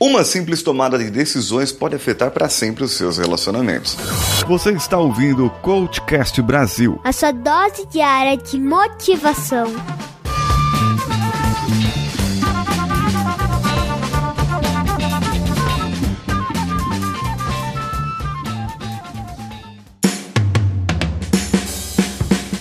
Uma 0.00 0.22
simples 0.22 0.62
tomada 0.62 0.96
de 0.96 1.10
decisões 1.10 1.72
pode 1.72 1.96
afetar 1.96 2.30
para 2.30 2.48
sempre 2.48 2.84
os 2.84 2.92
seus 2.92 3.18
relacionamentos. 3.18 3.96
Você 4.46 4.70
está 4.70 4.96
ouvindo 4.96 5.46
o 5.46 5.50
Coachcast 5.50 6.40
Brasil 6.40 7.00
a 7.02 7.10
sua 7.12 7.32
dose 7.32 7.84
diária 7.86 8.36
de 8.36 8.60
motivação. 8.60 9.66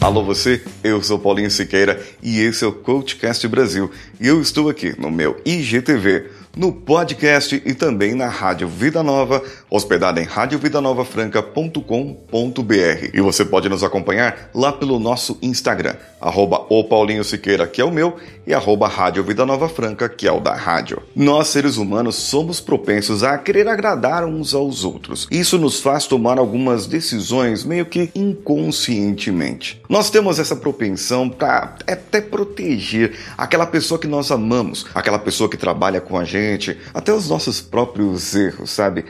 Alô 0.00 0.22
você, 0.22 0.62
eu 0.84 1.02
sou 1.02 1.18
Paulinho 1.18 1.50
Siqueira 1.50 2.00
e 2.22 2.40
esse 2.40 2.64
é 2.64 2.66
o 2.66 2.72
Coachcast 2.72 3.46
Brasil 3.48 3.90
e 4.18 4.26
eu 4.26 4.40
estou 4.40 4.70
aqui 4.70 4.94
no 4.98 5.10
meu 5.10 5.38
IGTV 5.44 6.30
no 6.56 6.72
podcast 6.72 7.62
e 7.66 7.74
também 7.74 8.14
na 8.14 8.28
Rádio 8.28 8.66
Vida 8.66 9.02
Nova, 9.02 9.42
hospedada 9.68 10.22
em 10.22 10.24
radiovidanovafranca.com.br. 10.24 13.10
E 13.12 13.20
você 13.20 13.44
pode 13.44 13.68
nos 13.68 13.84
acompanhar 13.84 14.48
lá 14.54 14.72
pelo 14.72 14.98
nosso 14.98 15.36
Instagram, 15.42 15.96
arroba 16.18 16.64
o 16.70 16.82
Paulinho 16.84 17.22
Siqueira, 17.22 17.66
que 17.66 17.82
é 17.82 17.84
o 17.84 17.90
meu, 17.90 18.16
e 18.46 18.54
arroba 18.54 18.88
Rádio 18.88 19.22
Vida 19.22 19.44
Nova 19.44 19.68
Franca, 19.68 20.08
que 20.08 20.26
é 20.26 20.32
o 20.32 20.40
da 20.40 20.54
rádio. 20.54 21.02
Nós, 21.14 21.48
seres 21.48 21.76
humanos, 21.76 22.16
somos 22.16 22.58
propensos 22.58 23.22
a 23.22 23.36
querer 23.36 23.68
agradar 23.68 24.24
uns 24.24 24.54
aos 24.54 24.82
outros. 24.82 25.28
Isso 25.30 25.58
nos 25.58 25.80
faz 25.80 26.06
tomar 26.06 26.38
algumas 26.38 26.86
decisões 26.86 27.64
meio 27.64 27.84
que 27.84 28.10
inconscientemente. 28.14 29.82
Nós 29.90 30.08
temos 30.08 30.38
essa 30.38 30.56
propensão 30.56 31.28
para 31.28 31.74
até 31.86 32.22
proteger 32.22 33.14
aquela 33.36 33.66
pessoa 33.66 34.00
que 34.00 34.06
nós 34.06 34.30
amamos, 34.30 34.86
aquela 34.94 35.18
pessoa 35.18 35.50
que 35.50 35.58
trabalha 35.58 36.00
com 36.00 36.16
a 36.16 36.24
gente 36.24 36.45
gente, 36.52 36.78
até 36.94 37.12
os 37.12 37.28
nossos 37.28 37.60
próprios 37.60 38.34
erros, 38.34 38.70
sabe? 38.70 39.04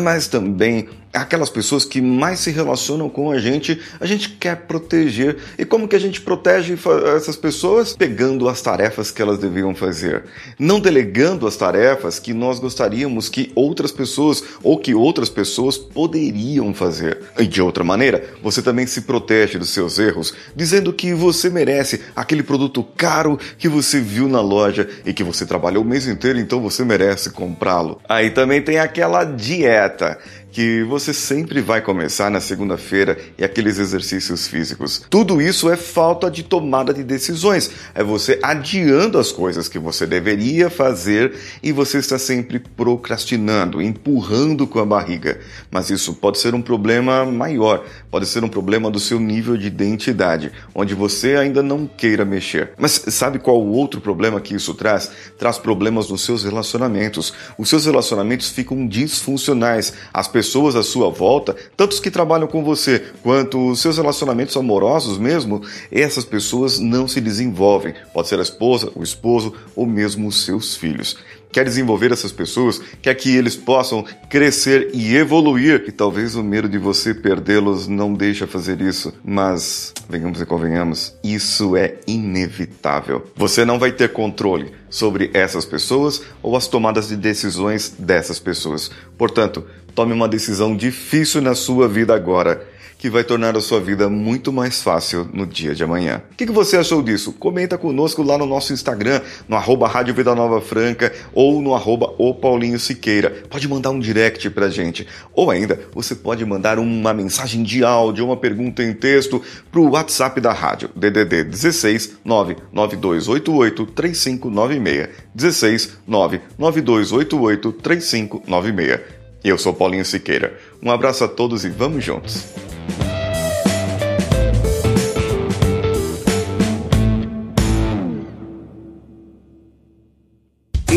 Mas 0.00 0.26
também 0.26 0.88
aquelas 1.12 1.50
pessoas 1.50 1.84
que 1.84 2.00
mais 2.00 2.40
se 2.40 2.50
relacionam 2.50 3.08
com 3.08 3.30
a 3.30 3.38
gente, 3.38 3.80
a 4.00 4.06
gente 4.06 4.30
quer 4.30 4.56
proteger. 4.62 5.36
E 5.58 5.64
como 5.64 5.86
que 5.86 5.96
a 5.96 6.00
gente 6.00 6.20
protege 6.20 6.76
essas 7.14 7.36
pessoas? 7.36 7.94
Pegando 7.94 8.48
as 8.48 8.62
tarefas 8.62 9.10
que 9.10 9.20
elas 9.20 9.38
deviam 9.38 9.74
fazer. 9.74 10.24
Não 10.58 10.80
delegando 10.80 11.46
as 11.46 11.56
tarefas 11.56 12.18
que 12.18 12.32
nós 12.32 12.58
gostaríamos 12.58 13.28
que 13.28 13.52
outras 13.54 13.92
pessoas 13.92 14.42
ou 14.62 14.78
que 14.78 14.94
outras 14.94 15.28
pessoas 15.28 15.76
poderiam 15.76 16.72
fazer. 16.72 17.20
E 17.38 17.46
de 17.46 17.60
outra 17.60 17.84
maneira, 17.84 18.24
você 18.42 18.62
também 18.62 18.86
se 18.86 19.02
protege 19.02 19.58
dos 19.58 19.70
seus 19.70 19.98
erros, 19.98 20.34
dizendo 20.56 20.92
que 20.92 21.12
você 21.12 21.50
merece 21.50 22.00
aquele 22.16 22.42
produto 22.42 22.82
caro 22.96 23.38
que 23.58 23.68
você 23.68 24.00
viu 24.00 24.28
na 24.28 24.40
loja 24.40 24.88
e 25.04 25.12
que 25.12 25.24
você 25.24 25.44
trabalhou 25.44 25.82
o 25.82 25.86
mês 25.86 26.06
inteiro, 26.06 26.38
então 26.38 26.60
você 26.60 26.84
merece 26.84 27.30
comprá-lo. 27.30 28.00
Aí 28.08 28.30
também 28.30 28.62
tem 28.62 28.78
aquela 28.78 29.24
dieta 29.24 30.18
que 30.52 30.84
você 30.84 31.14
sempre 31.14 31.62
vai 31.62 31.80
começar 31.80 32.30
na 32.30 32.38
segunda-feira 32.38 33.18
e 33.38 33.42
aqueles 33.42 33.78
exercícios 33.78 34.46
físicos. 34.46 35.02
Tudo 35.08 35.40
isso 35.40 35.70
é 35.70 35.76
falta 35.76 36.30
de 36.30 36.42
tomada 36.42 36.92
de 36.92 37.02
decisões. 37.02 37.70
É 37.94 38.04
você 38.04 38.38
adiando 38.42 39.18
as 39.18 39.32
coisas 39.32 39.66
que 39.66 39.78
você 39.78 40.06
deveria 40.06 40.68
fazer 40.68 41.34
e 41.62 41.72
você 41.72 41.98
está 41.98 42.18
sempre 42.18 42.58
procrastinando, 42.58 43.80
empurrando 43.80 44.66
com 44.66 44.78
a 44.78 44.84
barriga. 44.84 45.40
Mas 45.70 45.88
isso 45.88 46.12
pode 46.14 46.38
ser 46.38 46.54
um 46.54 46.60
problema 46.60 47.24
maior, 47.24 47.86
pode 48.10 48.26
ser 48.26 48.44
um 48.44 48.48
problema 48.48 48.90
do 48.90 49.00
seu 49.00 49.18
nível 49.18 49.56
de 49.56 49.68
identidade, 49.68 50.52
onde 50.74 50.94
você 50.94 51.36
ainda 51.36 51.62
não 51.62 51.86
queira 51.86 52.26
mexer. 52.26 52.72
Mas 52.76 53.02
sabe 53.08 53.38
qual 53.38 53.58
o 53.58 53.72
outro 53.72 54.02
problema 54.02 54.38
que 54.38 54.54
isso 54.54 54.74
traz? 54.74 55.10
Traz 55.38 55.56
problemas 55.56 56.10
nos 56.10 56.22
seus 56.22 56.44
relacionamentos. 56.44 57.32
Os 57.56 57.70
seus 57.70 57.86
relacionamentos 57.86 58.50
ficam 58.50 58.86
disfuncionais. 58.86 59.94
As 60.12 60.28
pessoas 60.28 60.41
pessoas 60.42 60.74
à 60.74 60.82
sua 60.82 61.08
volta, 61.08 61.54
tanto 61.76 61.92
os 61.92 62.00
que 62.00 62.10
trabalham 62.10 62.48
com 62.48 62.64
você 62.64 63.00
quanto 63.22 63.70
os 63.70 63.80
seus 63.80 63.96
relacionamentos 63.96 64.56
amorosos 64.56 65.16
mesmo, 65.16 65.62
essas 65.88 66.24
pessoas 66.24 66.80
não 66.80 67.06
se 67.06 67.20
desenvolvem. 67.20 67.94
Pode 68.12 68.26
ser 68.26 68.40
a 68.40 68.42
esposa, 68.42 68.90
o 68.96 69.04
esposo 69.04 69.54
ou 69.76 69.86
mesmo 69.86 70.26
os 70.26 70.44
seus 70.44 70.74
filhos 70.74 71.16
quer 71.52 71.64
desenvolver 71.64 72.10
essas 72.10 72.32
pessoas, 72.32 72.80
quer 73.00 73.14
que 73.14 73.36
eles 73.36 73.54
possam 73.54 74.04
crescer 74.30 74.90
e 74.94 75.14
evoluir. 75.14 75.84
E 75.86 75.92
talvez 75.92 76.34
o 76.34 76.42
medo 76.42 76.68
de 76.68 76.78
você 76.78 77.12
perdê-los 77.14 77.86
não 77.86 78.14
deixe 78.14 78.46
fazer 78.46 78.80
isso, 78.80 79.12
mas 79.22 79.92
venhamos 80.08 80.40
e 80.40 80.46
convenhamos, 80.46 81.14
isso 81.22 81.76
é 81.76 81.96
inevitável. 82.06 83.26
Você 83.36 83.64
não 83.64 83.78
vai 83.78 83.92
ter 83.92 84.12
controle 84.12 84.72
sobre 84.88 85.30
essas 85.34 85.64
pessoas 85.64 86.22
ou 86.42 86.56
as 86.56 86.66
tomadas 86.66 87.08
de 87.08 87.16
decisões 87.16 87.94
dessas 87.98 88.38
pessoas. 88.38 88.90
Portanto, 89.16 89.64
tome 89.94 90.12
uma 90.12 90.28
decisão 90.28 90.74
difícil 90.74 91.42
na 91.42 91.54
sua 91.54 91.86
vida 91.88 92.14
agora 92.14 92.71
que 93.02 93.10
vai 93.10 93.24
tornar 93.24 93.56
a 93.56 93.60
sua 93.60 93.80
vida 93.80 94.08
muito 94.08 94.52
mais 94.52 94.80
fácil 94.80 95.28
no 95.32 95.44
dia 95.44 95.74
de 95.74 95.82
amanhã. 95.82 96.22
O 96.30 96.36
que, 96.36 96.46
você 96.46 96.76
achou 96.76 97.02
disso? 97.02 97.32
Comenta 97.32 97.76
conosco 97.76 98.22
lá 98.22 98.38
no 98.38 98.46
nosso 98.46 98.72
Instagram, 98.72 99.20
no 99.48 99.56
arroba 99.56 99.88
Rádio 99.88 100.14
Vida 100.14 100.32
Nova 100.36 100.60
Franca 100.60 101.12
ou 101.34 101.60
no 101.60 101.74
arroba 101.74 102.14
o 102.16 102.32
Paulinho 102.32 102.78
Siqueira. 102.78 103.42
Pode 103.50 103.66
mandar 103.66 103.90
um 103.90 103.98
direct 103.98 104.48
pra 104.50 104.68
gente. 104.68 105.04
Ou 105.34 105.50
ainda, 105.50 105.80
você 105.92 106.14
pode 106.14 106.44
mandar 106.44 106.78
uma 106.78 107.12
mensagem 107.12 107.64
de 107.64 107.82
áudio, 107.82 108.24
uma 108.24 108.36
pergunta 108.36 108.84
em 108.84 108.92
texto 108.92 109.42
pro 109.72 109.90
WhatsApp 109.90 110.40
da 110.40 110.52
rádio, 110.52 110.88
DDD 110.94 111.42
16 111.42 112.18
99288 112.24 113.84
3596. 113.86 115.08
16 115.34 115.98
99288 116.06 117.72
3596. 117.72 119.00
Eu 119.42 119.58
sou 119.58 119.74
Paulinho 119.74 120.04
Siqueira. 120.04 120.56
Um 120.80 120.92
abraço 120.92 121.24
a 121.24 121.28
todos 121.28 121.64
e 121.64 121.68
vamos 121.68 122.04
juntos. 122.04 122.61